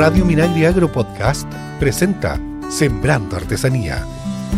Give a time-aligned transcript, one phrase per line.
[0.00, 1.46] Radio Minagri Agro Podcast
[1.78, 4.02] presenta Sembrando Artesanía.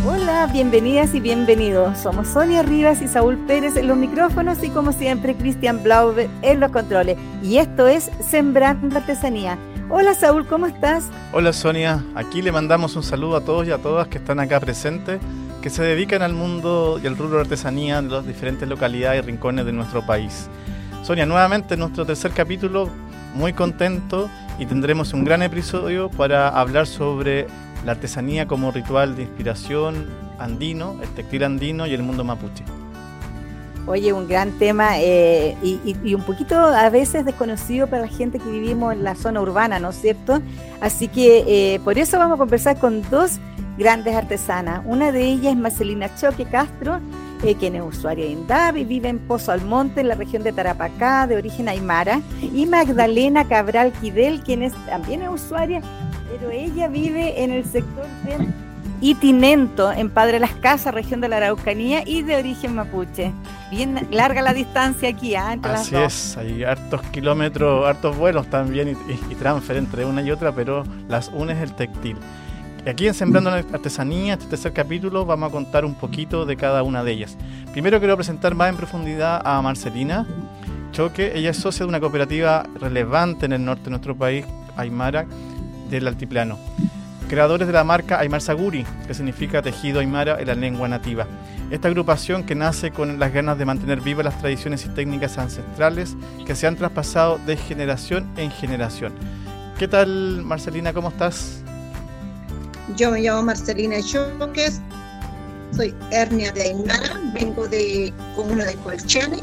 [0.06, 1.98] Hola, bienvenidas y bienvenidos.
[1.98, 6.60] Somos Sonia Rivas y Saúl Pérez en los micrófonos y como siempre Cristian Blau en
[6.60, 7.18] los controles.
[7.42, 9.58] Y esto es Sembrando Artesanía.
[9.90, 11.10] Hola Saúl, ¿cómo estás?
[11.32, 14.60] Hola Sonia, aquí le mandamos un saludo a todos y a todas que están acá
[14.60, 15.18] presentes,
[15.60, 19.26] que se dedican al mundo y al rubro de artesanía en las diferentes localidades y
[19.26, 20.46] rincones de nuestro país.
[21.02, 22.88] Sonia, nuevamente en nuestro tercer capítulo,
[23.34, 27.46] muy contento y tendremos un gran episodio para hablar sobre
[27.84, 32.64] la artesanía como ritual de inspiración andino, el textil andino y el mundo mapuche.
[33.86, 38.48] Oye, un gran tema eh, y, un poquito a veces desconocido para la gente que
[38.48, 40.40] vivimos en la zona urbana, ¿no es cierto?
[40.80, 43.40] Así que eh, por eso vamos a conversar con dos
[43.78, 44.82] grandes artesanas.
[44.86, 47.00] Una de ellas es Marcelina Choque Castro,
[47.42, 51.26] eh, quien es usuaria de Indavi, vive en Pozo Almonte, en la región de Tarapacá,
[51.26, 55.80] de origen aymara, y Magdalena Cabral Quidel, quien es, también es usuaria,
[56.30, 58.46] pero ella vive en el sector de
[59.00, 63.32] Itinento, en Padre Las Casas, región de la Araucanía, y de origen mapuche.
[63.70, 65.54] Bien larga la distancia aquí, ¿ah?
[65.54, 70.30] entre Así es, hay hartos kilómetros, hartos vuelos también y, y transfer entre una y
[70.30, 72.16] otra, pero las unes el textil.
[72.84, 77.04] Aquí en Sembrando Artesanía, este tercer capítulo, vamos a contar un poquito de cada una
[77.04, 77.38] de ellas.
[77.70, 80.26] Primero quiero presentar más en profundidad a Marcelina
[80.90, 81.30] Choque.
[81.32, 84.44] Ella es socia de una cooperativa relevante en el norte de nuestro país,
[84.76, 85.26] Aymara,
[85.90, 86.58] del Altiplano.
[87.28, 91.28] Creadores de la marca Aymar Saguri, que significa tejido Aymara en la lengua nativa.
[91.70, 96.16] Esta agrupación que nace con las ganas de mantener vivas las tradiciones y técnicas ancestrales
[96.44, 99.12] que se han traspasado de generación en generación.
[99.78, 100.92] ¿Qué tal, Marcelina?
[100.92, 101.62] ¿Cómo estás?
[102.96, 104.80] Yo me llamo Marcelina Choques,
[105.74, 109.38] soy hernia de Aymara, vengo de comuna de Colchane,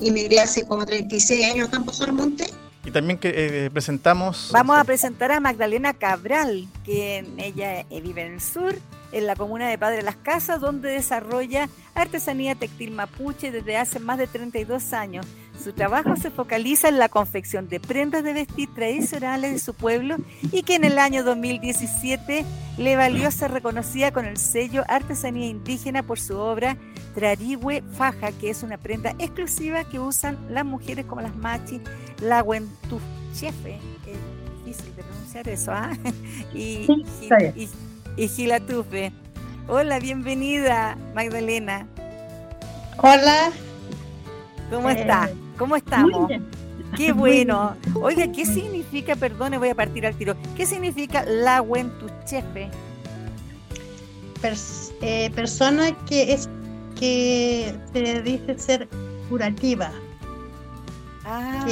[0.00, 2.46] emigré hace como 36 años a Campos Monte.
[2.84, 3.32] Y también que
[3.66, 4.50] eh, presentamos...
[4.52, 8.74] Vamos a presentar a Magdalena Cabral, que ella eh, vive en el sur,
[9.12, 14.18] en la comuna de Padre Las Casas, donde desarrolla artesanía textil mapuche desde hace más
[14.18, 15.26] de 32 años.
[15.62, 20.16] Su trabajo se focaliza en la confección de prendas de vestir tradicionales de su pueblo
[20.52, 22.44] y que en el año 2017
[22.78, 26.76] le valió ser reconocida con el sello Artesanía Indígena por su obra
[27.14, 31.80] Trarigüe Faja, que es una prenda exclusiva que usan las mujeres como las machi,
[32.20, 32.44] la
[33.34, 35.90] chefe, es difícil de pronunciar eso, ¿ah?
[36.54, 36.86] y,
[37.56, 37.68] y,
[38.16, 39.12] y Gilatufe.
[39.68, 41.86] Hola, bienvenida, Magdalena.
[42.98, 43.50] Hola.
[44.70, 45.28] ¿Cómo eh, está?
[45.58, 46.30] ¿Cómo estamos?
[46.96, 47.76] Qué bueno.
[47.94, 52.70] Oiga, ¿qué significa, perdone, voy a partir al tiro, qué significa la Wentuchefe?
[55.00, 56.48] eh, persona que es
[56.98, 58.88] que se dice ser
[59.28, 59.90] curativa.
[61.24, 61.66] Ah.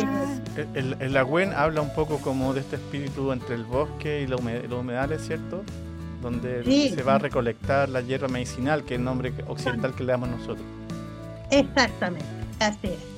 [0.75, 4.41] El, el, agüen habla un poco como de este espíritu entre el bosque y los
[4.41, 5.63] humedales, ¿cierto?
[6.25, 10.13] donde se va a recolectar la hierba medicinal, que es el nombre occidental que le
[10.13, 10.67] damos nosotros.
[11.51, 12.27] Exactamente,
[12.59, 13.14] así es.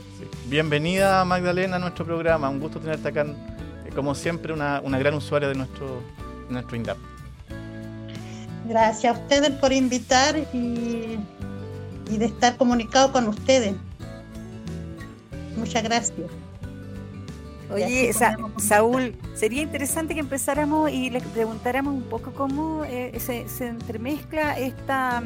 [0.49, 5.49] Bienvenida Magdalena a nuestro programa, un gusto tenerte acá, eh, como siempre, una, gran usuaria
[5.49, 6.03] de nuestro,
[6.49, 6.99] nuestro INDAP.
[8.69, 11.19] Gracias a ustedes por invitar y,
[12.11, 13.75] y de estar comunicado con ustedes.
[15.57, 16.31] Muchas gracias.
[17.73, 18.13] Oye,
[18.59, 25.23] Saúl, sería interesante que empezáramos y le preguntáramos un poco cómo eh, se, entremezcla esta,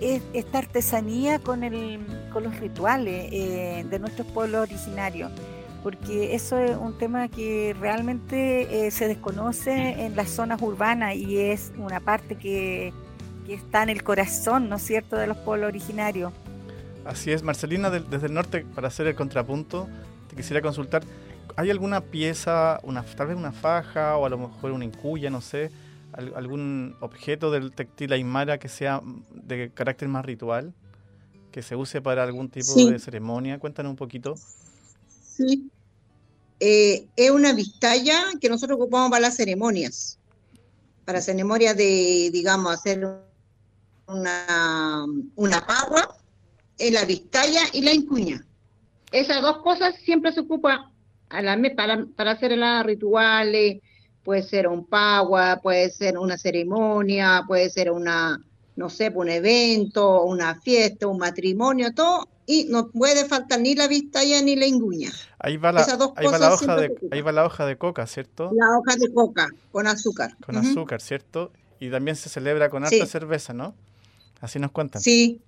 [0.00, 2.00] esta artesanía con, el,
[2.32, 5.30] con los rituales eh, de nuestros pueblos originarios,
[5.82, 11.38] porque eso es un tema que realmente eh, se desconoce en las zonas urbanas y
[11.38, 12.92] es una parte que,
[13.46, 16.32] que está en el corazón, ¿no es cierto?, de los pueblos originarios.
[17.04, 19.88] Así es, Marcelina, desde el norte, para hacer el contrapunto,
[20.28, 21.02] te quisiera consultar,
[21.56, 25.40] ¿Hay alguna pieza, una, tal vez una faja o a lo mejor una incuya, no
[25.40, 25.70] sé,
[26.12, 29.00] algún objeto del textil aymara que sea
[29.32, 30.74] de carácter más ritual,
[31.52, 33.58] que se use para algún tipo de ceremonia?
[33.58, 34.34] Cuéntanos un poquito.
[35.36, 35.70] Sí.
[36.58, 40.18] Eh, es una vistalla que nosotros ocupamos para las ceremonias.
[41.04, 43.04] Para ceremonias de, digamos, hacer
[44.06, 45.06] una,
[45.36, 46.16] una pagua,
[46.80, 48.44] en la vistalla y la incuña.
[49.12, 50.80] Esas dos cosas siempre se ocupan
[51.28, 53.80] a la, para, para hacer las rituales,
[54.24, 58.40] puede ser un pagua, puede ser una ceremonia, puede ser una,
[58.76, 63.88] no sé, un evento, una fiesta, un matrimonio, todo, y no puede faltar ni la
[63.88, 65.10] vistalla ni la inguña.
[65.38, 65.82] Ahí va la,
[66.16, 68.50] ahí va la hoja de, ahí va la hoja de coca, ¿cierto?
[68.52, 70.36] La hoja de coca, con azúcar.
[70.44, 71.52] Con azúcar, ¿cierto?
[71.78, 73.74] Y también se celebra con harta cerveza, ¿no?
[74.40, 75.02] Así nos cuentan.
[75.02, 75.40] Sí,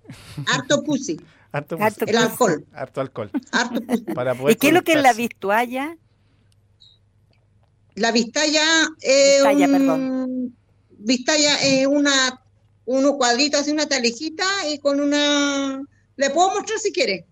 [0.47, 1.19] harto pussy.
[1.53, 2.65] Harto, el alcohol.
[2.73, 3.29] Harto alcohol.
[4.15, 5.95] Para ¿Y qué es lo que es la vistualla?
[7.95, 8.63] La Vistalla
[9.01, 10.55] es Vistalla, un- perdón.
[11.05, 12.41] Vistalla es una,
[12.85, 15.81] unos cuadritos, así una talijita y con una...
[16.15, 17.25] Le puedo mostrar si quiere.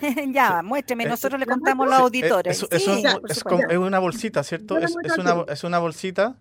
[0.32, 2.62] ya, muéstreme, Es- nosotros le ¿la contamos a los auditores.
[2.62, 3.66] Es, es Sí, un- ya, por es supuesto.
[3.68, 4.78] como- es una bolsita, ¿cierto?
[4.78, 6.36] La Es, una, es una bolsita.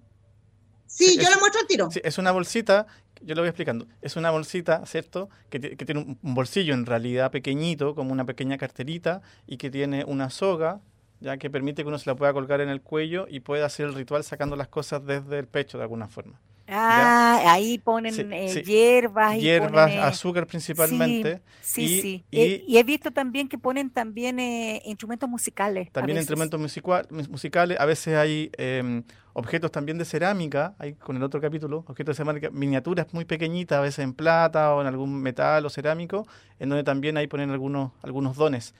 [0.87, 1.89] Sí, yo es- le muestro al tiro.
[1.91, 2.85] Sí, es una bolsita,
[3.21, 3.87] yo lo voy explicando.
[4.01, 5.29] Es una bolsita, ¿cierto?
[5.49, 10.03] Que, que tiene un bolsillo en realidad pequeñito, como una pequeña carterita, y que tiene
[10.05, 10.81] una soga,
[11.23, 13.87] ya que permite que uno se la pueda colgar en el cuello y pueda hacer
[13.87, 16.39] el ritual sacando las cosas desde el pecho de alguna forma.
[16.67, 18.63] Ah, ahí ponen Sí, eh, sí.
[18.63, 21.41] hierbas y Hierbas, ponen, eh, azúcar principalmente.
[21.61, 22.25] Sí, y- sí.
[22.31, 25.91] y- Eh, Y, he visto también que ponen también eh, instrumentos musicales.
[25.91, 29.03] También instrumentos musical- mus- musicales, a veces hay em,
[29.33, 33.77] objetos también de cerámica, hay con el otro capítulo, objetos de cerámica, miniaturas muy pequeñitas,
[33.79, 36.25] a veces en plata o en algún metal o cerámico,
[36.59, 38.73] en donde también ahí ponen algunos, algunos dones.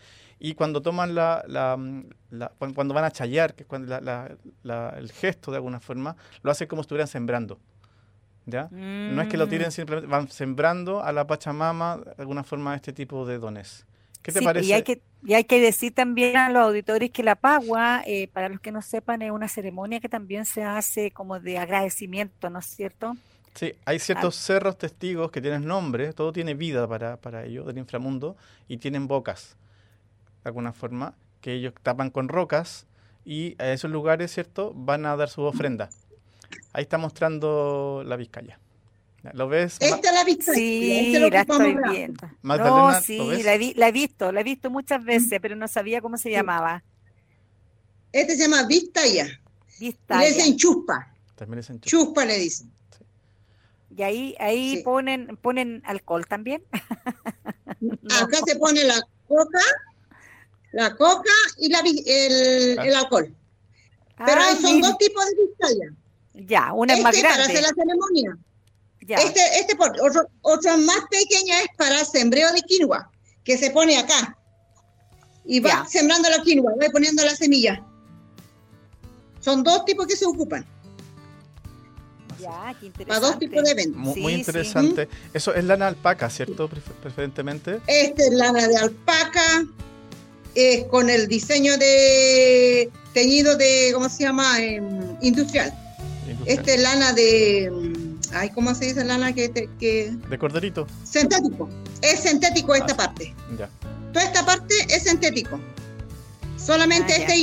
[0.44, 1.80] Y cuando toman la, la-
[2.30, 6.18] la- cuan- cuando van a chayar, que es cuando la- el gesto de alguna forma,
[6.42, 7.60] lo hacen como si estuvieran sembrando.
[8.46, 8.68] ¿Ya?
[8.72, 9.72] No es que lo tiren Mm.
[9.72, 13.86] simplemente, van sembrando a la Pachamama de alguna forma este tipo de dones.
[14.22, 14.68] ¿Qué te Sí, parece?
[14.68, 18.28] Y hay, que, y hay que decir también a los auditores que la pagua, eh,
[18.34, 22.50] para los que no sepan, es una ceremonia que también se hace como de agradecimiento,
[22.50, 23.16] ¿no es cierto?
[23.56, 27.78] Sí, hay ciertos cerros testigos que tienen nombre, todo tiene vida para, para ellos del
[27.78, 28.36] inframundo
[28.68, 29.56] y tienen bocas,
[30.44, 32.86] de alguna forma, que ellos tapan con rocas
[33.26, 35.90] y a esos lugares, ¿cierto?, van a dar su ofrenda.
[36.74, 38.60] Ahí está mostrando la Vizcaya.
[39.24, 39.78] Ya, ¿Lo ves?
[39.80, 40.56] Esta es la Vistalla.
[40.58, 42.30] Sí, este la estoy viendo.
[42.42, 43.46] Magdalena, No, ¿lo sí, ves?
[43.46, 46.30] la, vi- la he visto, la he visto muchas veces, pero no sabía cómo se
[46.32, 46.84] llamaba.
[48.12, 49.26] Este se llama Vistalla.
[49.80, 50.22] Y Vistaya.
[50.30, 51.14] le dicen chuspa.
[51.36, 51.90] También es en Chile.
[51.90, 52.72] Chuspa le dicen.
[53.96, 54.84] Y ahí, ahí Sí.
[54.84, 56.64] ponen, ponen alcohol también.
[57.80, 57.94] No.
[58.22, 59.60] Acá se pone la coca,
[60.74, 62.86] la coca y la, el, Ah.
[62.86, 63.34] el alcohol.
[64.26, 64.90] Pero Ah, hay- son mira.
[64.90, 65.94] dos tipos de Vistalla.
[66.34, 67.68] Ya, una es más Este para hacer grande.
[67.70, 68.38] la ceremonia.
[69.06, 69.16] Ya.
[69.18, 73.12] Este, este por, otro, otro más pequeña es para sembreo de quinoa,
[73.44, 74.38] que se pone acá.
[75.46, 75.86] Y va Ya.
[75.86, 77.84] sembrando la quinoa, va poniendo la semilla.
[79.42, 80.66] Son dos tipos que se ocupan,
[82.40, 84.14] Ya, qué para dos tipos de eventos.
[84.14, 84.40] Sí, Muy sí.
[84.40, 85.08] interesante.
[85.34, 86.68] Eso es lana alpaca, ¿cierto?
[86.70, 87.80] Prefer- Preferentemente.
[87.88, 89.66] Este es lana de alpaca,
[90.56, 94.60] eh, con el diseño de teñido de, ¿cómo se llama?
[94.62, 94.84] Em,
[95.22, 95.74] industrial.
[96.28, 96.60] industrial.
[96.60, 100.88] Este es lana de, mm, ay, ¿cómo se dice lana que, te- que De corderito.
[101.04, 101.70] sintético?
[102.02, 102.98] Es sintético esta Ah.
[102.98, 103.34] parte.
[103.58, 103.70] Ya.
[104.12, 105.60] Toda esta parte es sintético.
[106.58, 107.24] Solamente Ah, ya.
[107.24, 107.38] este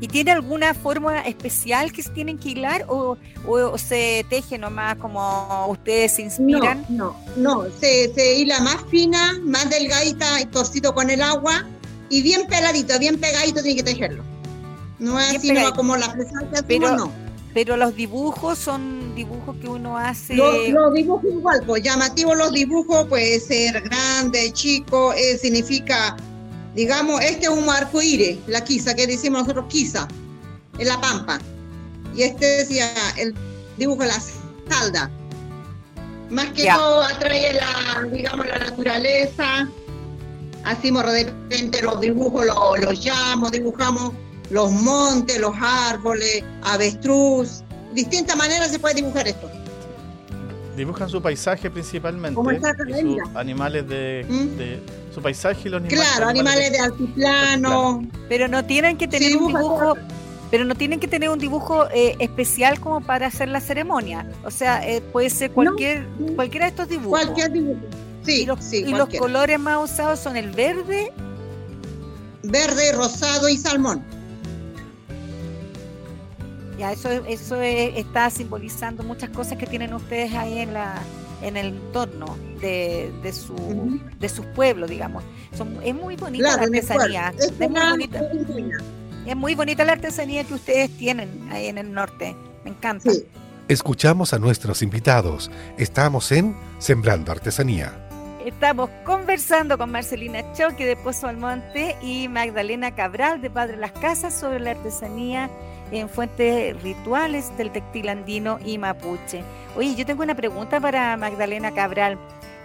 [0.00, 3.16] ¿Y tiene alguna forma especial que se tienen que hilar o,
[3.46, 6.84] o se teje nomás como ustedes se inspiran?
[6.88, 7.64] no, no.
[7.80, 11.64] Se, se hila más fina, más delgadita y torcido con el agua
[12.10, 14.22] y bien peladito, bien pegadito tiene que tejerlo.
[14.98, 17.24] No es Bien así como la que hacemos, Pero- no.
[17.54, 20.34] Pero los dibujos son dibujos que uno hace.
[20.34, 26.16] Los, los dibujos igual, pues llamativos los dibujos, puede ser grande, chico, eh, significa,
[26.74, 30.08] digamos, este es un arco iris, la quisa, que decimos nosotros quisa,
[30.78, 31.38] en la pampa.
[32.14, 33.34] Y este decía el
[33.76, 34.22] dibujo de la
[34.68, 35.10] salda.
[36.30, 36.76] Más que Ya.
[36.76, 39.68] todo atrae la, digamos, la naturaleza.
[40.64, 44.12] Hacemos de repente los dibujos, los, los llamos, dibujamos
[44.50, 47.62] los montes, los árboles, avestruz.
[47.92, 49.50] Distintas maneras se puede dibujar esto.
[50.76, 52.34] Dibujan su paisaje principalmente.
[52.34, 54.56] Como está acá, y sus animales de, ¿Mm?
[54.58, 54.80] de-
[55.14, 56.08] Su paisaje y los animales.
[56.10, 58.02] Claro, animales de altiplano.
[58.28, 59.96] Pero no tienen que tener Sí, un dibujo.
[60.50, 64.26] Pero no tienen que tener un dibujo eh, especial como para hacer la ceremonia.
[64.44, 67.20] O sea, eh, puede ser cualquier, cualquiera de estos dibujos.
[67.20, 67.80] Cualquier dibujo.
[68.24, 69.20] Sí, y los, sí, y los cualquiera.
[69.22, 71.12] colores más usados son el verde.
[72.42, 74.04] Verde, rosado y salmón.
[76.78, 80.94] Ya, eso, eso es- está simbolizando muchas cosas que tienen ustedes ahí en la
[81.42, 84.00] en el entorno de, de su Ujú.
[84.18, 85.22] de sus pueblos, digamos.
[85.56, 87.34] Son, es muy bonita Claro, la artesanía.
[87.38, 88.20] Es muy bonita.
[89.26, 92.34] es muy bonita la artesanía que ustedes tienen ahí en el norte.
[92.64, 93.10] Me encanta.
[93.10, 93.24] Sí.
[93.68, 95.50] Escuchamos a nuestros invitados.
[95.78, 97.92] Estamos en Sembrando Artesanía.
[98.44, 104.34] Estamos conversando con Marcelina Choque de Pozo Almonte y Magdalena Cabral de Padre Las Casas
[104.38, 105.50] sobre la artesanía
[105.94, 109.42] en fuentes rituales del textil andino y mapuche.
[109.76, 112.18] Oye, yo tengo una pregunta para Magdalena Cabral.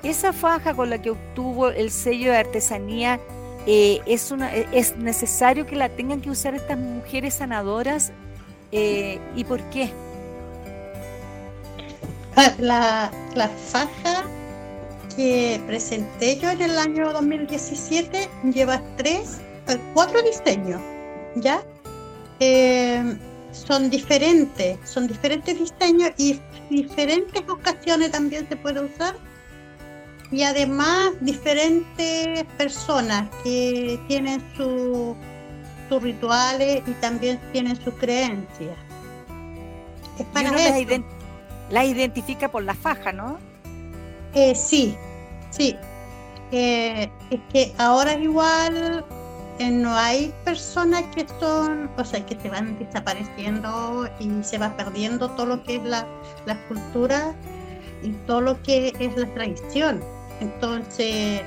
[0.03, 3.19] ¿Esa faja con la que obtuvo el sello de artesanía
[3.67, 8.11] eh, es, una, es necesario que la tengan que usar estas mujeres sanadoras?
[8.71, 9.91] Eh, ¿Y por qué?
[12.59, 14.23] La, la faja
[15.15, 20.79] que presenté yo en el año 2017 lleva tres, eh, cuatro diseños,
[21.35, 21.61] ¿ya?
[22.39, 23.17] Eh,
[23.51, 29.15] son diferentes, son diferentes diseños y diferentes ocasiones también se puede usar.
[30.31, 35.15] Y además diferentes personas que tienen sus
[36.03, 38.77] rituales y también tienen sus creencias.
[40.19, 41.03] Es para eso.
[41.71, 43.39] La, identifica por la faja, ¿no?
[44.33, 44.95] Eh, sí,
[45.49, 45.75] sí.
[46.51, 49.05] Eh, es que ahora igual
[49.59, 55.29] no hay personas que son, o sea, que se van desapareciendo y se va perdiendo
[55.31, 56.07] todo lo que es la,
[56.45, 57.35] la cultura
[58.01, 60.01] y todo lo que es la tradición.
[60.39, 61.41] Entonces,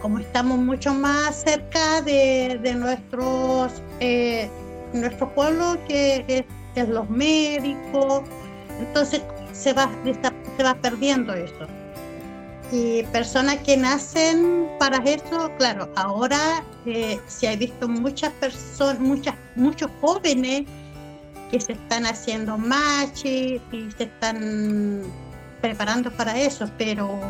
[0.00, 4.48] como estamos mucho más cerca de, de nuestros eh,
[4.92, 6.44] nuestro pueblo, que es,
[6.76, 8.22] es, los médicos,
[8.78, 9.22] entonces
[9.52, 9.90] se va,
[10.56, 11.66] se va perdiendo eso
[12.74, 19.36] y personas que nacen para eso, claro, ahora eh, se ha visto muchas personas, muchas,
[19.54, 20.64] muchos jóvenes
[21.52, 25.04] que se están haciendo machis y se están
[25.60, 27.20] preparando para eso, pero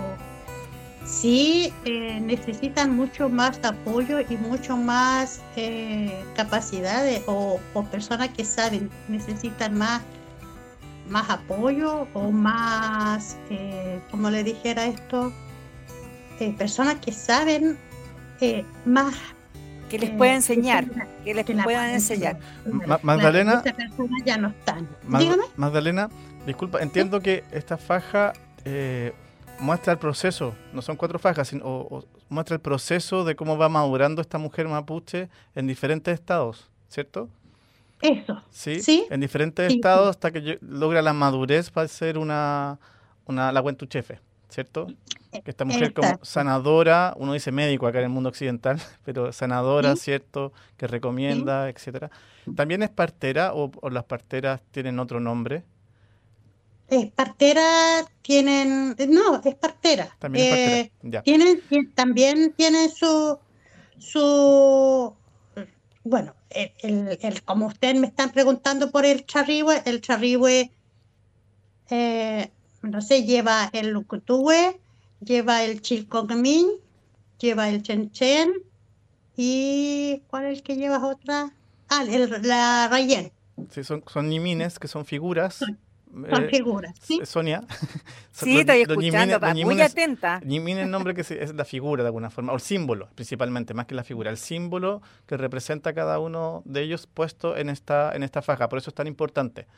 [1.04, 8.46] sí eh, necesitan mucho más apoyo y mucho más eh, capacidades o, o personas que
[8.46, 10.00] saben, necesitan más
[11.08, 15.32] más apoyo o más, eh, como le dijera esto,
[16.40, 17.78] eh, personas que saben
[18.40, 19.14] eh, más.
[19.88, 20.87] Que les pueda enseñar,
[21.25, 22.38] que les puedan enseñar.
[23.02, 23.62] Magdalena.
[24.25, 24.88] ya no están.
[25.56, 26.08] Magdalena,
[26.46, 28.32] disculpa, entiendo que esta faja
[29.61, 34.20] muestra el proceso, no son cuatro fajas, sino muestra el proceso de cómo va madurando
[34.20, 37.28] esta mujer mapuche en diferentes estados, ¿cierto?
[38.04, 38.42] Eso.
[38.50, 39.06] ¿Sí?
[39.08, 42.78] En diferentes estados hasta que logra la madurez para ser una,
[43.25, 44.20] una la chefe,
[44.50, 44.88] ¿cierto?
[45.32, 49.96] Que esta mujer como sanadora, uno dice médico acá en el mundo occidental, pero sanadora,
[49.96, 50.52] ¿cierto?
[50.76, 52.11] Que recomienda, etcétera.
[52.54, 55.64] ¿También es partera o, las parteras tienen otro nombre?
[56.88, 60.14] Es partera tienen, no, es partera.
[60.18, 60.76] También es partera.
[60.78, 61.23] Eh, ya.
[61.23, 61.62] Tienen,
[61.94, 63.38] también tienen su,
[63.99, 65.14] su,
[66.04, 70.70] bueno, el, como ustedes me están preguntando por el charrihue, el charrihue,
[71.90, 72.50] eh,
[72.82, 74.78] no sé, lleva el lucutue,
[75.20, 76.68] lleva el chilcogmin,
[77.38, 78.52] lleva el chenchen
[79.37, 81.54] y ¿cuál es el que lleva otra?
[81.88, 83.32] Ah, el, la rayen.
[83.70, 85.61] Sí, son, son nimines, que son figuras.
[86.14, 87.21] Son eh, figuras, ¿sí?
[87.25, 87.62] Sonia.
[88.30, 90.40] Sí, estoy escuchando, muy atenta.
[90.44, 93.75] Nimin es el nombre que es la figura de alguna forma, o el símbolo, principalmente,
[93.75, 97.71] más que la figura, el símbolo que representa a cada uno de ellos puesto en
[97.71, 99.68] esta, en esta faja, por eso es tan importante.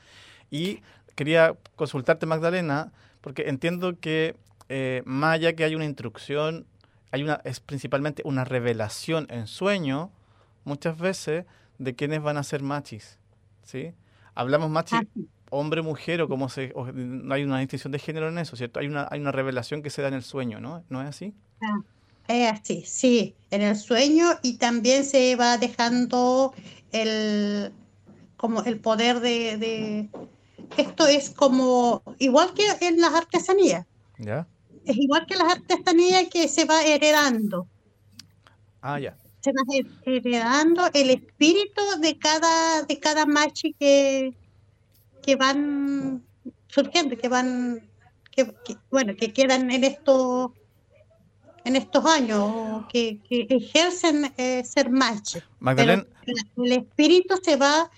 [0.51, 0.81] Y
[1.17, 4.37] quería consultarte, Magdalena, porque entiendo que
[4.71, 6.67] eh, más allá que hay una instrucción,
[7.11, 10.11] hay una, es principalmente una revelación en sueño,
[10.65, 11.45] muchas veces,
[11.79, 13.19] de quiénes van a ser machis,
[13.65, 13.93] ¿sí?
[14.35, 16.73] Hablamos machis ah, hombre, mujer o como se...
[16.75, 18.81] no hay una distinción de género en eso, ¿cierto?
[18.81, 20.85] Hay una, hay una revelación que se da en el sueño, ¿no?
[20.89, 21.35] ¿No es así?
[21.61, 21.79] Ah,
[22.29, 26.55] es así, sí, en el sueño y también se va dejando
[26.93, 27.73] el,
[28.37, 30.09] como el poder de,
[30.77, 33.87] Esto es como, igual que en las artesanías.
[34.19, 34.47] ¿Ya?
[34.85, 37.67] Es igual que las artesanías que se va heredando.
[38.81, 39.17] Ah, ya.
[39.41, 39.63] Se va
[40.05, 44.35] heredando el espíritu de cada, de cada machi que,
[45.27, 46.23] que van
[46.69, 47.83] surgiendo, que van,
[48.31, 48.53] que,
[48.91, 50.53] bueno, que quedan en estos
[51.65, 55.43] en estos años, que, ejercen eh, ser machos.
[56.57, 57.91] el espíritu se va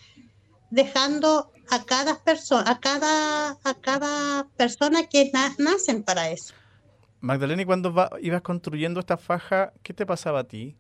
[0.71, 6.55] dejando a cada persona, a cada, a cada persona que nacen para eso.
[7.21, 10.75] Magdalena, y cuando ibas construyendo esta faja, ¿qué te pasaba a ti?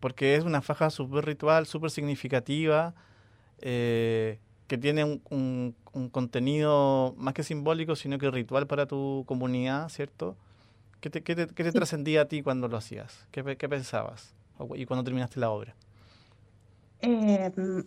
[0.00, 2.94] Porque es una faja súper ritual, súper significativa.
[3.60, 9.88] Eh, que tiene un, un, contenido más que simbólico, sino que ritual para tu comunidad,
[9.88, 10.36] ¿cierto?
[11.00, 13.26] ¿Qué te, qué te, qué te trascendía a ti cuando lo hacías?
[13.30, 14.34] ¿Qué, qué pensabas?
[14.74, 15.74] ¿Y cuando terminaste la obra?
[17.00, 17.84] Em,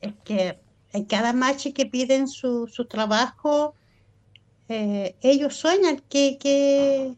[0.00, 0.58] es que
[0.92, 3.74] en cada machi que piden su, su trabajo,
[4.68, 7.14] eh, ellos sueñan que, que,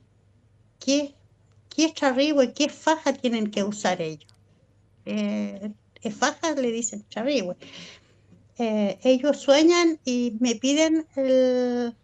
[0.81, 1.15] que,
[1.69, 4.33] qué charrigüe, qué faja tienen que usar ellos.
[5.05, 5.71] Eh,
[6.19, 7.57] faja le dicen charrigüe.
[8.58, 11.94] Eh, ellos sueñan y me piden el,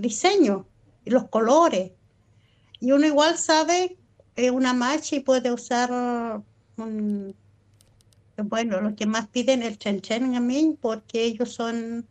[0.00, 0.66] diseño
[1.04, 1.92] y los colores.
[2.80, 3.96] Y uno igual sabe
[4.34, 6.42] que una machi puede usar
[8.36, 12.06] bueno, lo que más piden el chenchen a mí, porque ellos son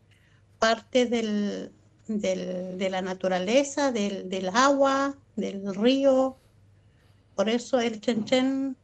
[0.60, 1.72] parte del,
[2.08, 6.38] de la naturaleza, del, agua, del río.
[7.36, 8.78] Por eso el chenchen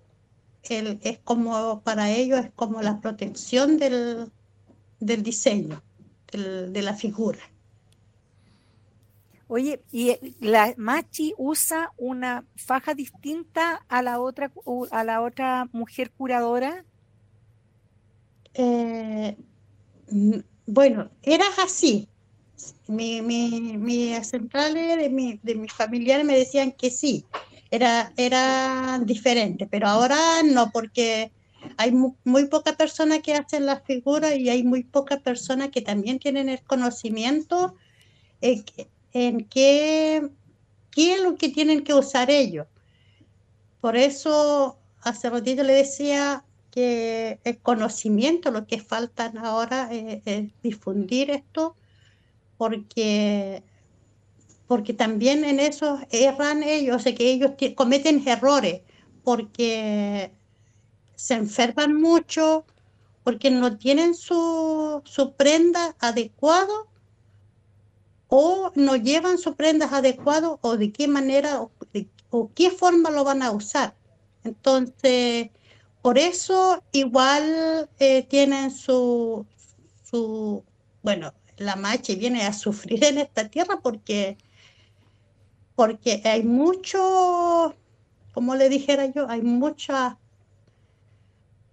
[0.64, 4.32] el, es como para ellos es como la protección del,
[5.00, 5.82] del diseño,
[6.32, 7.40] de la figura.
[9.48, 14.52] Oye, ¿y la Machi usa una faja distinta a la otra,
[14.92, 16.86] a la otra mujer curadora?
[18.54, 19.36] Eh,
[20.68, 22.08] bueno, era así.
[22.88, 27.26] Mi, mi, mi centrales de, mi, de mis familiares me decían que sí,
[27.72, 31.32] era, era diferente, pero ahora no, porque
[31.78, 36.20] hay muy, pocas personas que hacen las figuras y hay muy pocas personas que también
[36.20, 37.76] tienen el conocimiento
[38.42, 38.64] en,
[39.14, 40.30] en qué,
[40.92, 42.68] qué es lo que tienen que usar ellos.
[43.82, 51.32] Por eso hace ratito le decía que el conocimiento, lo que faltan ahora es, difundir
[51.32, 51.76] esto,
[52.58, 53.64] porque,
[54.70, 58.84] porque también en eso erran ellos, sea que ellos cometen errores,
[59.24, 60.32] porque
[61.16, 62.66] se enferman mucho,
[63.24, 66.88] porque no tienen su, su prenda adecuado
[68.28, 71.72] o no llevan su prendas adecuado o de qué manera o,
[72.30, 73.96] o qué forma lo van a usar.
[74.44, 75.50] Entonces,
[76.04, 79.48] por eso igual eh, tienen su,
[80.04, 80.64] su,
[81.02, 84.38] bueno, la machi viene a sufrir en esta tierra porque,
[85.80, 87.74] porque hay mucho,
[88.34, 90.16] como le dijera yo, hay muchas,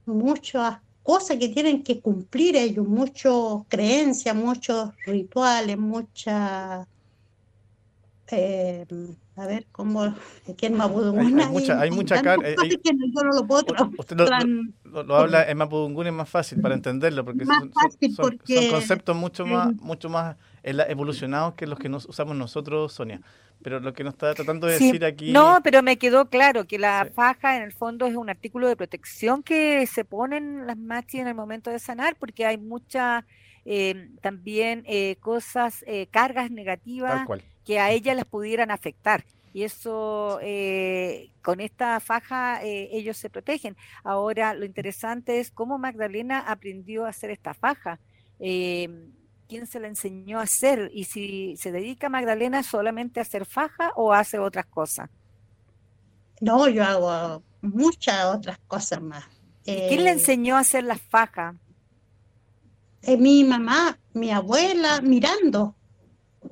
[0.04, 6.86] muchas cosas que tienen que cumplir ellos, muchas creencias, muchos rituales, muchas...
[8.32, 8.86] Eh,
[9.36, 12.48] a ver cómo aquí en Mapudungún hay, mucha, hay mucha carga.
[12.56, 13.64] yo no lo puedo
[13.98, 17.72] Usted lo, lo, habla en Mapudungún es más fácil para entenderlo porque, son,
[18.16, 18.38] son,
[18.70, 23.20] conceptos mucho más mucho más evolucionados que los que nos usamos nosotros, Sonia.
[23.62, 25.32] Pero lo que nos está tratando de decir aquí.
[25.32, 28.76] No, pero me quedó claro que la faja en el fondo es un artículo de
[28.76, 33.24] protección que se ponen las machis en el momento de sanar, porque hay muchas
[33.64, 37.12] eh, también eh, cosas, eh, cargas negativas.
[37.12, 39.26] Tal cual que a ellas las pudieran afectar.
[39.52, 43.76] Y eso, eh, con esta faja, eh, ellos se protegen.
[44.04, 47.98] Ahora, lo interesante es cómo Magdalena aprendió a hacer esta faja.
[48.38, 49.08] Eh,
[49.48, 50.90] ¿Quién se la enseñó a hacer?
[50.92, 55.10] Y si se dedica Magdalena solamente a hacer faja o hace otras cosas.
[56.40, 59.24] No, yo hago muchas otras cosas más.
[59.64, 61.56] ¿Quién le enseñó a hacer la faja?
[63.18, 65.76] mi mamá, mi abuela, mirando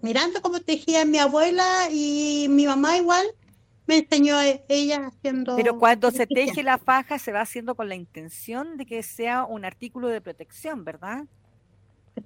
[0.05, 3.27] mirando cómo tejía mi abuela y mi mamá igual
[3.87, 4.37] me enseñó
[4.69, 5.57] ella haciendo.
[5.57, 9.45] Pero cuando se teje la faja se va haciendo con la intención de que sea
[9.45, 11.25] un artículo de protección, ¿verdad?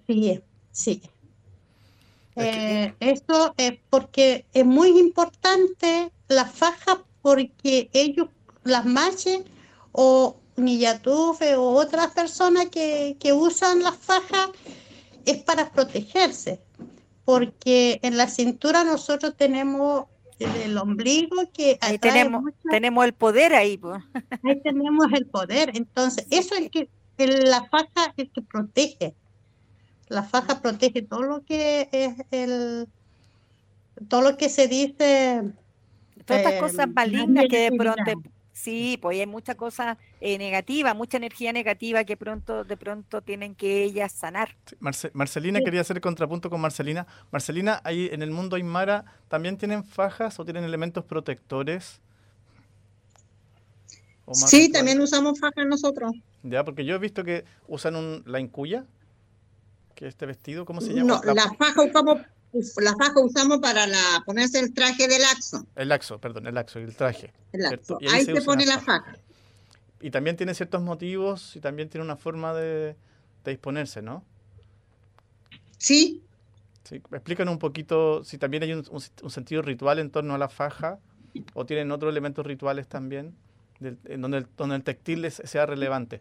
[0.09, 0.41] Sí,
[0.73, 1.03] sí.
[2.35, 8.29] Eh, esto es porque es muy importante la faja porque ellos,
[8.64, 9.43] las maches
[9.93, 14.51] o Niyatufe o otras personas que, que usan las fajas
[15.25, 16.61] es para protegerse
[17.29, 20.07] porque en la cintura nosotros tenemos
[20.38, 23.79] el ombligo que ahí tenemos tenemos el poder ahí
[24.45, 25.73] ahí tenemos el poder.
[25.75, 26.88] Entonces eso es que
[27.19, 29.14] la faja es que protege.
[30.09, 32.88] La faja protege todo lo que es el
[34.09, 35.43] todo lo que se dice
[36.25, 38.23] todas estas cosas eh, malignas que de pronto
[38.55, 43.54] Sí, pues hay mucha cosa eh, negativa, mucha energía negativa que pronto, de pronto tienen
[43.54, 44.57] que ellas sanar.
[45.12, 47.07] Marcelina quería hacer contrapunto con Marcelina.
[47.31, 52.00] Marcelina, ahí en el mundo Aymara también tienen fajas o tienen elementos protectores.
[54.33, 56.12] Sí, también usamos fajas nosotros.
[56.42, 58.85] Ya, porque yo he visto que usan un, la incuya,
[59.94, 61.14] que este vestido, ¿cómo se llama?
[61.14, 62.20] No, la, la faja usamos
[62.52, 65.66] la faja usamos para la, ponerse el traje del laxo.
[65.76, 67.33] El laxo, perdón, el laxo, el traje.
[68.11, 69.16] ahí, se, pone la faja.
[70.01, 72.97] Y también tiene ciertos motivos y también tiene una forma de,
[73.45, 74.25] disponerse, ¿no?
[75.79, 76.23] Sí.
[76.85, 76.97] sí.
[77.13, 80.99] Explícanos un poquito si también hay un, sentido ritual en torno a la faja
[81.55, 83.35] o tienen otros elementos rituales también,
[83.81, 86.21] en donde el, donde el textil sea relevante.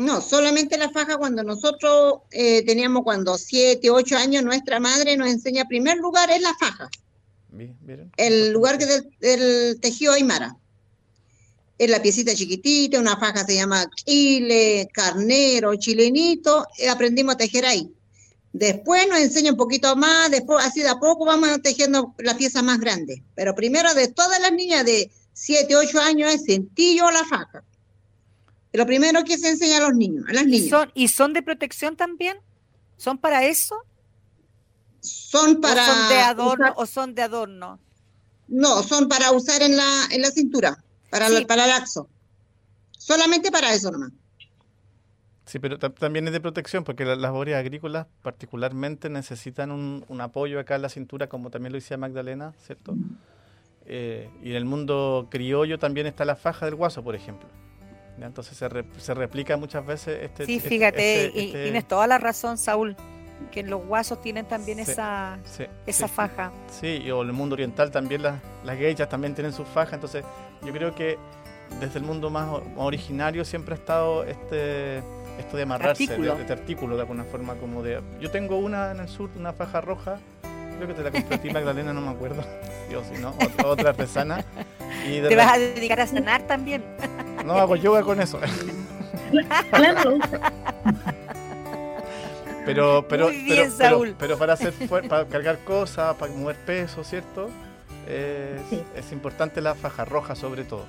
[0.00, 5.28] No, solamente la faja cuando nosotros eh, teníamos cuando siete, ocho años, nuestra madre nos
[5.28, 6.88] enseña primer lugar es la faja.
[8.16, 10.56] El lugar que del, tejido aymara.
[11.80, 17.64] Es la piecita chiquitita, una faja se llama chile, carnero, chilenito, eh, aprendimos a tejer
[17.64, 17.90] ahí.
[18.52, 22.60] Después nos enseña un poquito más, después así de a poco vamos tejiendo la pieza
[22.60, 23.22] más grande.
[23.34, 26.42] Pero primero de todas las niñas de siete, ocho años es
[26.76, 27.64] yo la faja.
[28.74, 30.66] Lo primero que se enseña a los niños, a las niñas.
[30.66, 32.36] ¿Y son, ¿y son de protección también?
[32.98, 33.76] ¿Son para eso?
[35.00, 35.82] Son para.
[35.82, 36.74] ¿O son de adorno?
[36.76, 37.80] ¿O son de adorno?
[38.48, 40.84] No, son para usar en la, en la cintura.
[41.10, 41.44] Para, Sí.
[41.44, 42.08] para laxo.
[42.96, 44.12] Solamente para eso nomás.
[45.46, 50.04] Sí, pero ta- también es de protección, porque la- las boreas agrícolas particularmente necesitan un,
[50.08, 52.94] un apoyo acá en la cintura, como también lo decía Magdalena, ¿cierto?
[53.86, 57.48] Eh, y en el mundo criollo también está la faja del guaso, por ejemplo.
[58.18, 58.26] ¿Ya?
[58.26, 60.46] Entonces se, re- se replica muchas veces este...
[60.46, 62.94] Sí, este- fíjate, este- y este- tienes toda la razón, Saúl,
[63.50, 66.14] que los guasos tienen también Sí, esa, sí, esa sí.
[66.14, 66.50] faja.
[66.70, 69.94] Sí, y o en el mundo oriental también las, las geishas también tienen su faja,
[69.96, 70.24] entonces
[70.62, 71.18] yo creo que
[71.80, 75.02] desde el mundo más, originario siempre ha estado este
[75.38, 76.34] esto de amarrarse, Artículo.
[76.34, 78.02] de este artículo de alguna forma como de...
[78.20, 80.18] Yo tengo una en el sur, una faja roja,
[80.76, 82.42] creo que te la compré a ti Magdalena, no me acuerdo,
[83.14, 84.44] si no, otra, otra artesana.
[85.06, 86.84] Y de Te vas re- a dedicar a sanar también.
[87.46, 88.38] No, hago yoga con eso.
[89.70, 90.18] Claro,
[92.64, 94.16] Pero, pero, Muy bien, pero, pero- Saúl.
[94.18, 94.72] pero para hacer
[95.08, 97.48] para cargar cosas, para mover peso, ¿cierto?
[98.06, 98.84] Es, Sí.
[98.94, 100.84] es importante la faja roja sobre todo.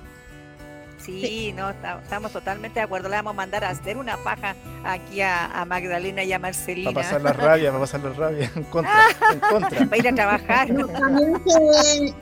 [0.98, 3.08] Sí, no, ta- estamos totalmente de acuerdo.
[3.08, 4.54] Le vamos a mandar a hacer una faja
[4.84, 8.50] aquí a, a Magdalena y a Marcelina Para pasar la rabia, para pasar la rabia
[8.54, 8.92] en contra,
[9.32, 9.96] en contra.
[9.96, 10.70] ir a trabajar.
[10.70, 12.14] No, también se-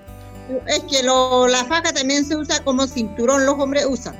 [0.67, 4.15] es que lo- la faja también se usa como cinturón, los hombres usan.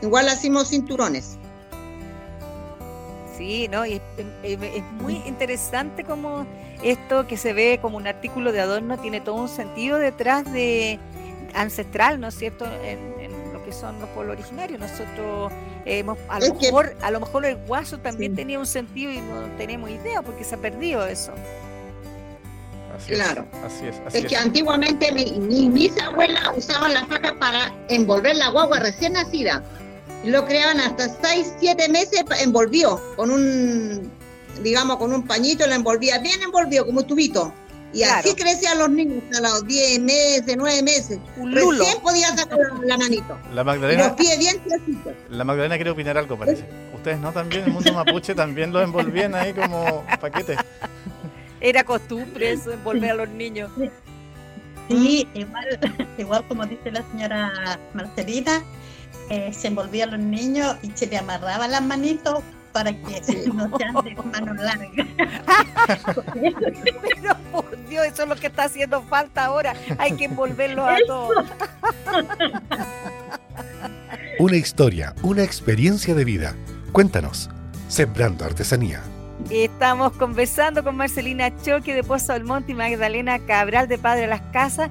[0.00, 1.36] Igual hacemos cinturones.
[3.42, 3.84] Sí, ¿no?
[3.84, 4.00] Y es,
[4.44, 6.46] es- es muy interesante como
[6.80, 11.00] esto que se ve como un artículo de adorno tiene todo un sentido detrás de
[11.52, 12.64] ancestral, ¿no es cierto?
[12.84, 14.78] En, en lo que son los pueblos originarios.
[14.78, 15.52] Nosotros
[15.84, 18.36] hemos, a lo Es que- mejor, a lo mejor el guaso también Sí.
[18.36, 21.32] tenía un sentido y no tenemos idea porque se ha perdido eso.
[22.96, 23.44] Así Claro.
[23.52, 24.40] es, así es, así Es que es.
[24.40, 29.64] antiguamente mi, mi- mis abuelas usaban la faja para envolver la guagua recién nacida.
[30.24, 34.10] Y Lo creaban hasta 6, 7 meses envolvió con un,
[34.62, 37.52] digamos, con un pañito, la envolvía bien envolvido, como tubito.
[37.94, 38.20] Y Claro.
[38.20, 41.18] así crecían los niños hasta los 10 meses, 9 meses.
[41.36, 41.78] Un lulo.
[41.84, 43.36] Recién podía sacar la, la manito.
[43.52, 44.62] La Y los Magdalena, pies bien
[45.28, 46.64] la Magdalena quiere opinar algo, parece.
[46.94, 50.56] Ustedes no también, el mundo mapuche también lo envolvían ahí como paquetes.
[51.60, 53.70] Era costumbre eso, envolver a los niños.
[54.88, 55.78] Sí, igual,
[56.18, 58.62] igual como dice la señora Marcelina,
[59.30, 63.20] eh, se envolvían los niños y se le amarraban las manitos para que
[63.54, 65.06] no sean de manos largas.
[66.34, 69.74] Pero por Dios, eso es lo que está haciendo falta ahora.
[69.98, 71.44] Hay que envolverlos a todos.
[74.38, 76.56] Una historia, una experiencia de vida.
[76.90, 77.50] Cuéntanos.
[77.88, 79.02] Sembrando Artesanía.
[79.50, 84.26] Estamos conversando con Marcelina Choque de Pozo del Monte y Magdalena Cabral de Padre de
[84.28, 84.90] las Casas,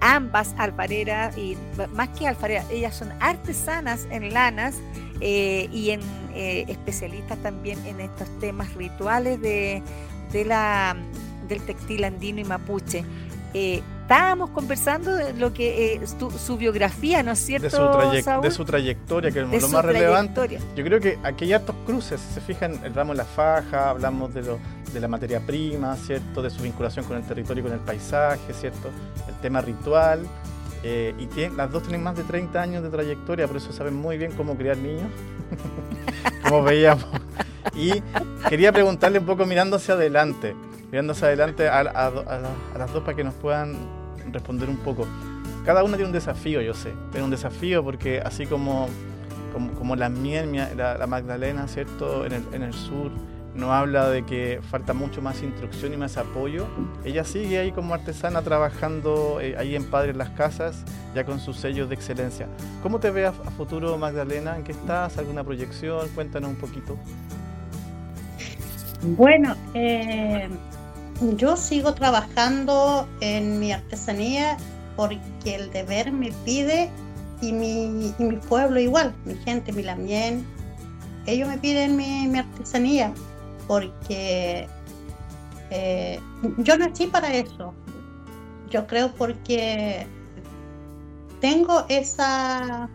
[0.00, 1.56] ambas alfareras y
[1.92, 4.76] más que alfareras, ellas son artesanas en lanas
[5.20, 6.00] eh, y en
[6.34, 9.82] eh, especialistas también en estos temas rituales de,
[10.32, 10.96] de la,
[11.48, 13.04] del textil andino y mapuche.
[13.54, 17.66] Eh, estábamos conversando de lo que eh, su, su biografía, ¿no es cierto?
[17.66, 17.70] De
[18.18, 18.42] su, Saúl?
[18.42, 20.58] de su trayectoria, que es De lo más relevante.
[20.74, 24.32] Yo creo que aquí hay hartos cruces, si se fijan, hablamos de la faja, hablamos
[24.32, 24.58] de, lo,
[24.94, 26.40] de la materia prima, ¿cierto?
[26.40, 28.88] De su vinculación con el territorio y con el paisaje, ¿cierto?
[29.28, 30.26] El tema ritual.
[30.84, 33.94] eh, y tienen- las dos tienen más de 30 años de trayectoria, por eso saben
[33.94, 35.10] muy bien cómo criar niños,
[36.44, 37.04] como veíamos.
[37.74, 38.02] Y
[38.48, 40.54] quería preguntarle un poco mirando hacia adelante,
[40.90, 42.06] mirando hacia adelante a, a-
[42.74, 43.97] a las dos para que nos puedan
[44.32, 45.06] responder un poco.
[45.64, 46.92] Cada una tiene un desafío, yo sé.
[47.10, 48.88] Tiene un desafío porque así como
[49.52, 52.26] como, como la miel, mi- la, la Magdalena, ¿cierto?
[52.26, 53.10] En el, en el sur
[53.54, 56.66] nos habla de que falta mucho más instrucción y más apoyo.
[57.04, 61.56] Ella sigue ahí como artesana trabajando eh, ahí en Padres Las Casas, ya con sus
[61.56, 62.46] sellos de excelencia.
[62.82, 64.56] ¿Cómo te ves a, a futuro, Magdalena?
[64.56, 65.18] ¿En qué estás?
[65.18, 66.08] ¿Alguna proyección?
[66.14, 66.96] Cuéntanos un poquito.
[69.02, 70.48] Bueno, eh,
[71.36, 74.56] yo sigo trabajando en mi artesanía
[74.96, 76.90] porque el deber me pide
[77.40, 78.14] y mi,
[78.48, 80.44] pueblo igual, mi gente, mi lamien,
[81.26, 83.12] ellos me piden mi, mi artesanía
[83.66, 84.68] porque
[85.70, 86.20] eh,
[86.58, 87.74] yo nací para eso.
[88.70, 90.06] Yo creo porque
[91.40, 92.88] tengo esa,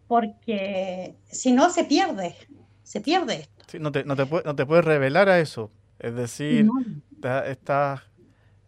[0.07, 2.35] Porque si no se pierde,
[2.83, 3.65] se pierde esto.
[3.67, 5.71] Sí, no, te, no, te no te puedes revelar a eso.
[5.99, 8.01] Es decir, No, estás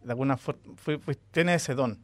[0.02, 0.62] de alguna forma,
[1.32, 2.00] tienes ese don,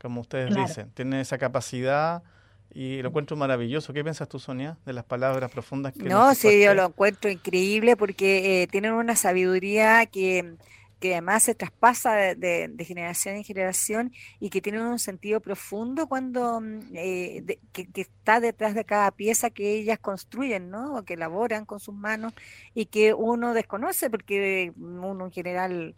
[0.00, 0.54] como ustedes Claro.
[0.54, 2.22] dicen, tienes esa capacidad
[2.70, 3.92] y lo encuentro maravilloso.
[3.94, 7.96] ¿Qué piensas tú, Sonia, de las palabras profundas que No, sí, yo lo encuentro increíble
[7.96, 10.56] porque eh, tienen una sabiduría que
[11.00, 16.60] que además se traspasa de, generación en generación y que tiene un sentido profundo cuando
[16.60, 20.96] mm, eh, que, está detrás de cada pieza que ellas construyen, ¿no?
[20.96, 22.32] O que elaboran con sus manos
[22.74, 25.94] y que uno desconoce porque uno en general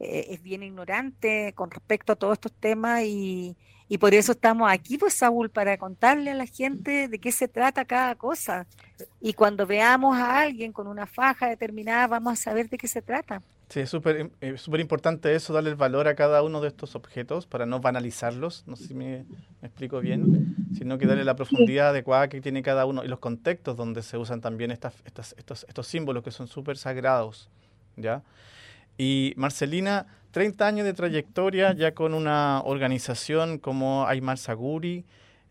[0.00, 3.56] eh, es bien ignorante con respecto a todos estos temas y,
[3.88, 7.48] y por eso estamos aquí, pues Saúl, para contarle a la gente de qué se
[7.48, 8.66] trata cada cosa.
[9.20, 13.02] Y cuando veamos a alguien con una faja determinada, vamos a saber de qué se
[13.02, 13.42] trata.
[13.70, 16.96] Sí, es súper eh, súper importante eso, darle el valor a cada uno de estos
[16.96, 19.24] objetos para no banalizarlos, no sé si me,
[19.62, 23.76] explico bien, sino que darle la profundidad adecuada que tiene cada uno y los contextos
[23.76, 27.48] donde se usan también estas, estas, estos, estos símbolos que son súper sagrados.
[27.96, 28.24] ¿ya?
[28.98, 35.04] Y Marcelina, 30 años de trayectoria ya con una organización como Aymar Saguri,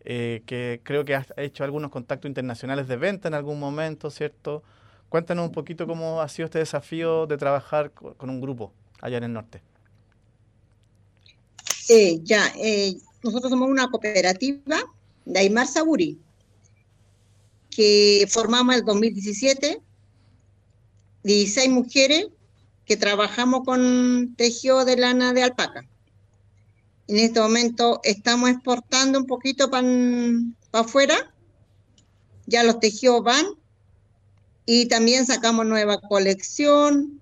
[0.04, 4.62] eh, que creo que ha hecho algunos contactos internacionales de venta en algún momento, ¿cierto?
[5.10, 9.24] Cuéntanos un poquito cómo ha sido este desafío de trabajar con un grupo allá en
[9.24, 9.60] el norte.
[11.88, 14.78] Eh, ya, eh, nosotros somos una cooperativa
[15.24, 16.16] de Aymar Saguri,
[17.70, 19.82] que formamos en el 2017,
[21.24, 22.28] 16 mujeres
[22.84, 25.84] que trabajamos con tejido de lana de alpaca.
[27.08, 29.88] En este momento estamos exportando un poquito para
[30.70, 31.34] afuera,
[32.46, 33.59] ya los tejidos van
[34.66, 37.20] y también sacamos nueva colección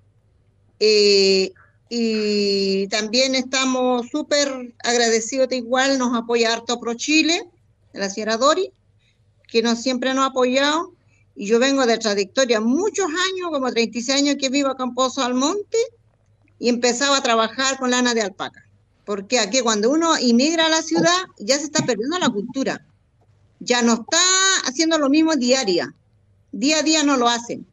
[0.80, 1.52] eh,
[1.88, 7.48] y también estamos súper agradecidos de igual, nos apoya harto Pro Chile,
[7.92, 8.72] la señora Dori,
[9.46, 10.92] que nos siempre nos ha apoyado
[11.34, 15.22] y yo vengo de trayectoria muchos años, como 36 años que vivo acá en Pozo
[15.22, 15.78] Almonte,
[16.58, 18.64] y empezaba a trabajar con lana de alpaca.
[19.04, 22.84] Porque aquí cuando uno inmigra a la ciudad ya se está perdiendo la cultura.
[23.60, 24.20] Ya no está
[24.66, 25.94] haciendo lo mismo diaria.
[26.52, 27.66] Día a día no lo hacen.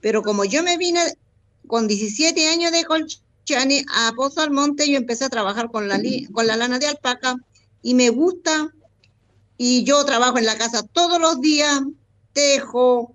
[0.00, 1.00] Pero como yo me vine
[1.66, 6.00] con 17 años de Colchane a Pozo Almonte, yo empecé a trabajar con la,
[6.32, 7.36] con la lana de alpaca
[7.82, 8.70] y me gusta.
[9.56, 11.80] Y yo trabajo en la casa todos los días,
[12.32, 13.14] tejo,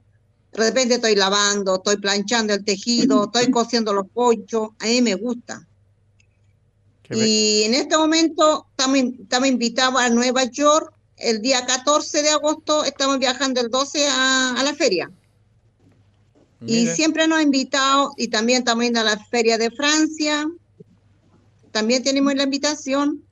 [0.52, 5.16] de repente estoy lavando, estoy planchando el tejido, estoy cosiendo los pollos, a mí me
[5.16, 5.68] gusta.
[7.12, 12.84] y en este momento estamos, estamos invitados a Nueva York, el día 14 de agosto
[12.84, 15.12] estamos viajando el 12 a, la feria.
[16.66, 20.46] Y siempre nos han invitado, y también estamos yendo a la feria de Francia,
[21.72, 23.24] también tenemos la invitación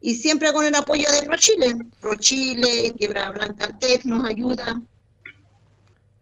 [0.00, 1.76] y siempre con el apoyo de ProChile.
[2.00, 4.82] ProChile, Quiebra Blanca Tech nos ayuda.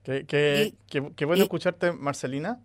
[0.04, 0.74] Qué,
[1.24, 2.60] bueno escucharte, Marcelina.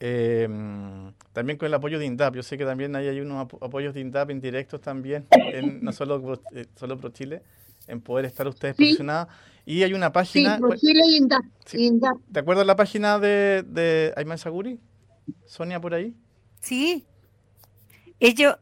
[0.00, 2.34] Em, también con el apoyo de INDAP.
[2.34, 5.28] Yo sé que también hay, unos apoyos de INDAP indirectos también,
[5.82, 7.42] no solo, eh, solo Pro Chile,
[7.86, 9.32] en poder estar ustedes posicionados.
[9.64, 10.58] Y hay una página.
[10.58, 12.16] Sí, Chile y INDAP.
[12.32, 14.80] ¿Te acuerdas la página de, de Ayman Saguri?
[15.46, 16.12] Sonia, por ahí.
[16.60, 17.06] Sí.
[18.18, 18.56] Ellos.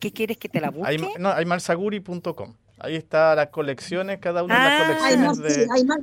[0.00, 0.98] ¿Qué quieres que te la busque?
[1.20, 2.56] no, aymarsaguri.com.
[2.80, 5.50] Ahí está las colecciones, cada una de las ah, colecciones de...
[5.50, 6.00] Sí, hay más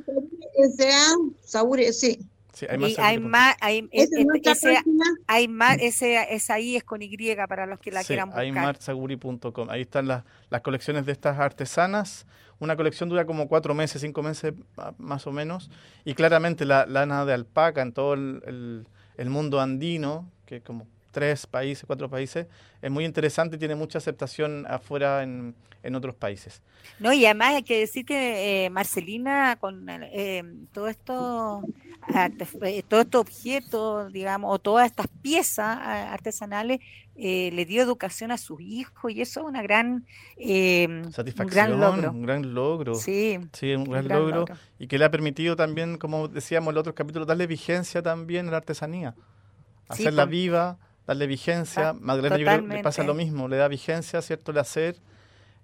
[0.56, 1.16] S.A.
[1.42, 2.18] Saburi, sí.
[2.52, 4.26] Sí, hay más, y hay más, hay, ese,
[5.26, 7.16] hay más, ese, esa ahí es con Y
[7.48, 8.44] para los que la quieran buscar.
[8.44, 9.70] Aymarsaguri.com.
[9.70, 12.26] Ahí están las, las colecciones de estas artesanas.
[12.58, 14.52] Una colección dura como cuatro meses, cinco meses
[14.98, 15.70] más o menos.
[16.04, 18.86] Y claramente la lana de alpaca en todo el, el,
[19.16, 22.46] el mundo andino, que como tres países, cuatro países,
[22.80, 26.62] es muy interesante y tiene mucha aceptación afuera en, en otros países.
[26.98, 31.62] No, y además hay que decir que eh, Marcelina, con eh, todo esto,
[32.08, 36.80] eh, todo estos objetos, digamos, o todas estas piezas artesanales,
[37.14, 40.06] le dio educación a sus hijos y eso es una gran
[41.12, 42.10] satisfacción, un gran logro.
[42.10, 42.94] Un gran logro.
[42.94, 44.46] Sí, sí un, gran, logro,
[44.78, 48.48] y que le ha permitido también, como decíamos en los otros capítulos, darle vigencia también
[48.48, 49.14] a la artesanía,
[49.88, 51.90] hacerla viva darle vigencia.
[51.90, 54.52] Ah, Magdalena le pasa lo mismo, le da vigencia, ¿cierto?
[54.52, 54.96] El hacer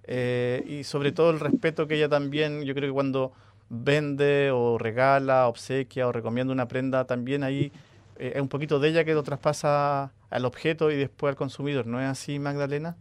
[0.05, 3.33] eh, y sobre todo el respeto que ella también, yo creo que cuando
[3.69, 7.73] vende o regala, obsequia o recomienda una prenda, también ahí
[8.19, 11.87] eh, es un poquito de ella que lo traspasa al objeto y después al consumidor.
[11.87, 12.97] ¿No es así, Magdalena?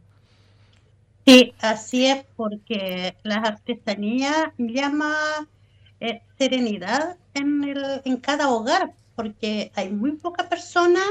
[1.26, 5.14] Sí, así es, porque las artesanías llama
[6.00, 11.04] eh, serenidad en, el, en cada hogar, porque hay muy pocas personas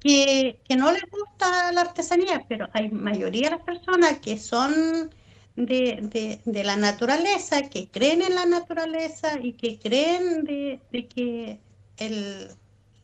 [0.00, 5.14] que, no les gusta la artesanía, pero hay mayoría de las personas que son
[5.56, 11.58] de, la naturaleza, que creen en la naturaleza y que creen de, que
[11.96, 12.50] el,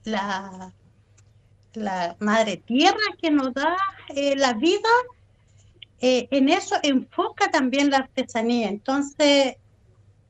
[0.05, 0.73] la,
[1.75, 3.77] la madre tierra que nos da
[4.15, 4.91] eh, la vida,
[6.01, 8.69] eh, en eso enfoca también la artesanía.
[8.69, 9.57] Entonces,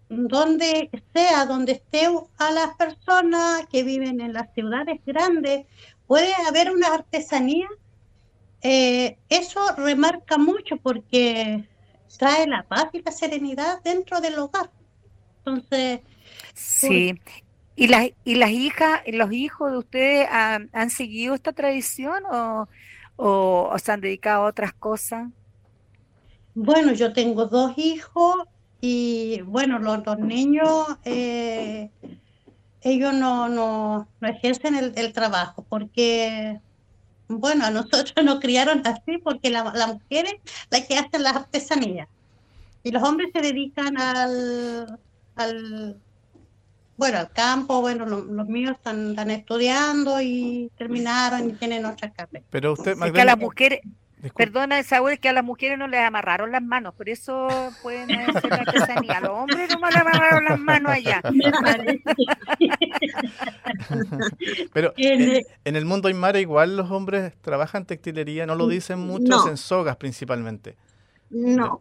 [0.08, 2.06] donde sea, donde esté
[2.38, 5.66] a las personas que viven en las ciudades grandes
[6.06, 7.66] puede haber una artesanía,
[8.60, 11.64] eh, eso remarca mucho porque
[12.18, 14.70] trae la paz y la serenidad dentro del hogar.
[15.38, 16.00] Entonces,
[16.54, 17.18] sí.
[17.74, 22.68] ¿Y las, y las hijas, los hijos de ustedes han, han seguido esta tradición o,
[23.16, 25.28] o, se han dedicado a otras cosas?
[26.54, 28.36] Bueno, yo tengo dos hijos
[28.80, 31.90] y bueno, los dos niños, eh,
[32.82, 36.60] ellos no, no, no ejercen el, el, trabajo porque,
[37.40, 40.34] bueno, a nosotros nos criaron así porque la, la mujer es
[40.70, 42.08] la que hace las artesanías
[42.82, 44.98] y los hombres se dedican al,
[45.36, 45.96] al
[46.96, 52.46] bueno, al campo, bueno, los míos están, están, estudiando y terminaron y tienen otras carreras.
[52.50, 53.38] Pero usted, Magdalena, es que a las
[54.30, 57.48] perdona, Saúl, es que a las mujeres no les amarraron las manos, por eso
[57.82, 59.18] pueden hacer la artesanía.
[59.18, 61.20] A los hombres no les amarraron las manos allá.
[64.72, 69.46] Pero en, en, el mundo Aymara igual los hombres trabajan textilería, no lo dicen muchos
[69.46, 70.76] en sogas principalmente.
[71.30, 71.80] No,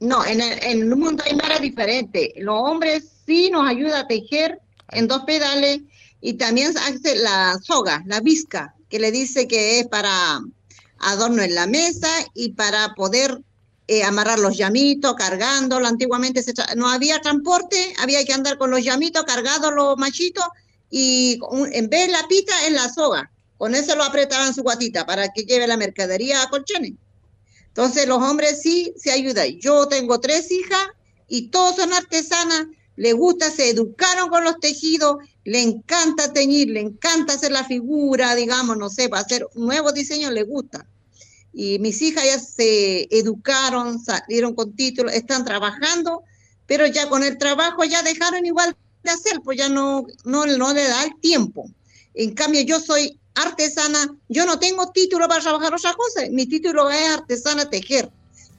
[0.00, 2.32] no, en el, en el mundo aymara es diferente.
[2.36, 5.80] Los hombres sí nos ayuda a tejer en dos pedales
[6.20, 10.40] y también hace la soga, la visca, que le dice que es para
[10.98, 13.42] adorno en la mesa y para poder
[13.86, 15.86] eh, amarrar los llamitos, cargándolo.
[15.86, 16.44] Antiguamente
[16.76, 20.44] no había transporte, había que andar con los llamitos, cargados los machitos
[20.90, 21.38] y
[21.72, 23.30] en vez de la pita es la soga.
[23.56, 26.92] Con eso lo apretaban su guatita para que lleve la mercadería a colchones.
[27.66, 29.58] Entonces los hombres sí se ayudan.
[29.58, 30.88] Yo tengo tres hijas
[31.26, 32.66] y todos son artesanas,
[32.98, 38.34] les gusta, se educaron con los tejidos, le encanta teñir, le encanta hacer la figura,
[38.34, 40.84] digamos, no sé, para hacer nuevos diseños les gusta.
[41.54, 46.24] Y mis hijas ya se educaron, salieron con títulos, están trabajando,
[46.66, 50.72] pero ya con el trabajo ya dejaron igual de hacer, pues ya no, no, no
[50.74, 51.70] le da el tiempo.
[52.14, 56.90] En cambio, yo soy artesana, yo no tengo título para trabajar otras cosas, mi título
[56.90, 58.10] es artesana tejer.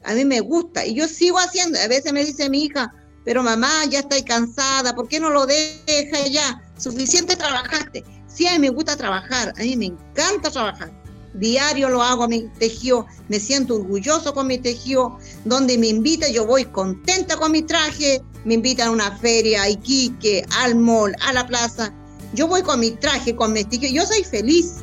[0.03, 1.77] A mí me gusta y yo sigo haciendo.
[1.77, 2.93] A veces me dice mi hija,
[3.29, 6.63] pero mamá, ya estoy cansada, ¿por qué no lo deja ya?
[6.79, 8.03] Suficiente trabajaste.
[8.25, 10.91] Sí, a mí me gusta trabajar, a mí me encanta trabajar.
[11.35, 15.19] Diario lo hago a mi tejido, me siento orgulloso con mi tejido.
[15.45, 18.23] Donde me invita, yo voy contenta con mi traje.
[18.45, 21.93] Me invitan a una feria, a Iquique, al mall, a la plaza
[22.33, 24.77] yo voy con mi traje, con mi sticker, yo soy feliz.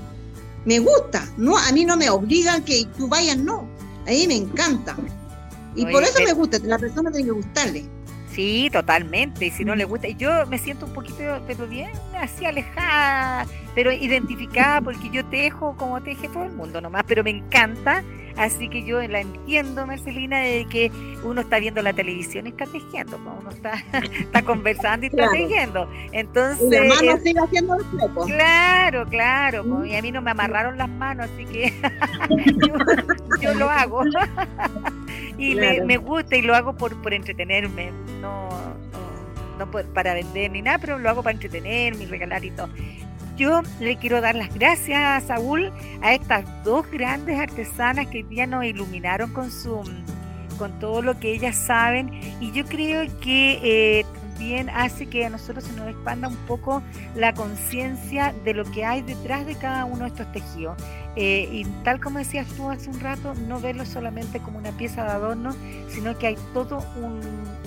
[0.67, 3.69] Me gusta, no, a mí no me obligan que tú vayas, no.
[4.07, 4.97] A mí me encanta.
[5.75, 7.96] Y por eso me gusta, la persona tiene que gustarle.
[8.37, 9.46] Sí, totalmente.
[9.46, 13.90] Y si no le gusta, yo me siento un poquito, pero bien así alejada, pero
[13.90, 18.05] identificada porque yo tejo como teje todo el mundo nomás, pero me encanta
[18.37, 20.92] Así que yo la entiendo, Marcelina, de que
[21.25, 23.83] uno está viendo la televisión y está tejiendo, uno está,
[24.20, 25.90] está conversando y está tejiendo.
[26.12, 27.03] Entonces.
[27.03, 27.79] la sigue haciendo
[28.27, 29.87] Claro, claro.
[29.87, 31.72] Y a mí no me amarraron las manos, así que
[33.40, 34.03] yo, lo hago.
[35.38, 37.90] y me, gusta y lo hago por, por entretenerme.
[38.20, 42.51] No, no, no para vender ni nada, pero lo hago para entretenerme y regalar y
[42.51, 42.68] todo.
[43.37, 45.70] Yo le quiero dar las gracias a Saúl,
[46.01, 49.83] a estas dos grandes artesanas que ya nos iluminaron con su
[50.57, 52.11] con todo lo que ellas saben.
[52.40, 56.83] Y yo creo que eh, también hace que a nosotros se nos expanda un poco
[57.14, 60.77] la conciencia de lo que hay detrás de cada uno de estos tejidos.
[61.16, 65.05] Eh, y tal como decías tú hace un rato, no verlo solamente como una pieza
[65.05, 65.55] de adorno,
[65.88, 67.18] sino que hay todo un,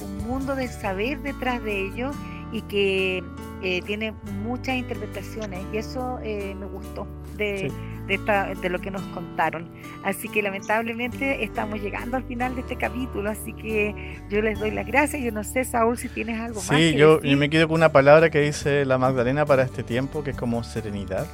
[0.03, 2.11] un mundo de saber detrás de ello
[2.51, 3.23] y que
[3.63, 7.71] eh, tiene muchas interpretaciones y eso eh, me gustó de,
[8.17, 9.69] de, lo que nos contaron.
[10.03, 14.71] Así que lamentablemente estamos llegando al final de este capítulo, así que yo les doy
[14.71, 15.21] las gracias.
[15.21, 16.67] Yo no sé, Saúl, si tienes algo más.
[16.67, 20.23] Sí, yo, yo me quedo con una palabra que dice la Magdalena para este tiempo,
[20.23, 21.27] que es como serenidad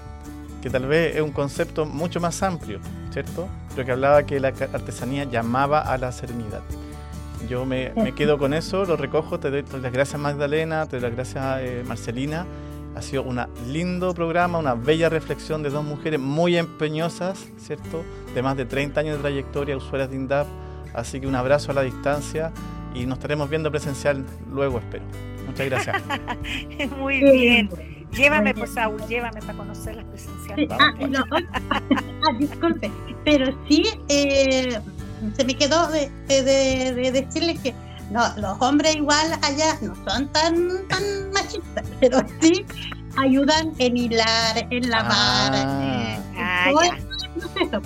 [0.65, 2.79] que tal vez es un concepto mucho más amplio,
[3.11, 3.47] ¿cierto?
[3.75, 6.63] Pero que hablaba que la artesanía llamaba a la serenidad.
[7.47, 11.11] Yo me, quedo con eso, lo recojo, te doy las gracias Magdalena, te doy las
[11.13, 12.47] gracias eh, Marcelina.
[12.95, 18.03] Ha sido un lindo programa, una bella reflexión de dos mujeres muy empeñosas, ¿cierto?
[18.33, 20.47] De más de 30 años de trayectoria, usuarias de INDAP.
[20.93, 22.53] Así que un abrazo a la distancia
[22.93, 25.03] y nos estaremos viendo presencial luego, espero.
[25.45, 26.01] Muchas gracias.
[26.97, 27.69] muy bien.
[28.11, 30.67] Llévame, por Saúl, llévame para conocerlas presencial.
[30.71, 30.93] Ah,
[31.51, 32.89] ah, disculpe,
[33.25, 34.79] pero sí, eh,
[35.35, 37.73] se me quedó de, de, decirles que
[38.11, 41.03] no, los hombres igual allá no son tan, tan
[41.33, 42.65] machistas, pero sí
[43.17, 46.17] ayudan en hilar, en lavar, ah.
[46.37, 46.71] ah,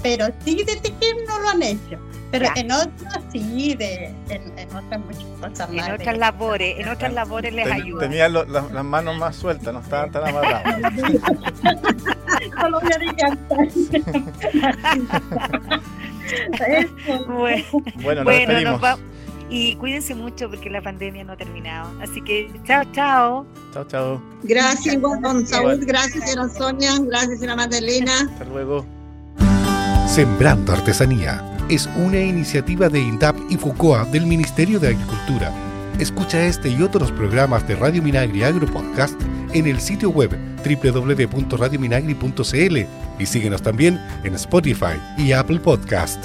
[0.02, 2.00] pero sí de tejer no lo han hecho.
[2.32, 7.52] Pero en otros sí, de, en, otras muchas cosas En otras labores, en otras labores
[7.54, 8.02] les ayuda.
[8.02, 10.94] Tenían las manos más sueltas, no estaban tan amarradas.
[12.70, 13.68] lo voy a decantar.
[17.28, 18.74] Bueno, Bueno, nos bueno, despedimos.
[18.74, 18.98] nos va-
[19.50, 21.90] y cuídense mucho porque la pandemia no ha terminado.
[22.02, 23.46] Así que chao, chao.
[23.74, 24.22] Chao, chao.
[24.44, 28.14] Gracias, don Saúl, gracias, señora Sonia, gracias, señora Magdalena.
[28.32, 28.86] Hasta luego.
[30.08, 35.54] Sembrando Artesanía es una iniciativa de INDAP y FUCOA del Ministerio de Agricultura.
[36.00, 39.20] Escucha este y otros programas de Radio Minagri Agro Podcast
[39.54, 40.32] en el sitio web
[40.64, 42.78] www.radiominagri.cl
[43.20, 46.24] y síguenos también en Spotify y Apple Podcast.